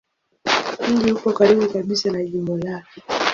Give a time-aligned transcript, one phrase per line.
[0.91, 3.01] Mji upo karibu kabisa na jimbo lake.